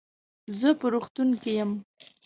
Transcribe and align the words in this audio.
زه 0.59 0.69
په 0.79 0.85
روغتون 0.93 1.29
کې 1.41 1.51
يم. 1.59 1.71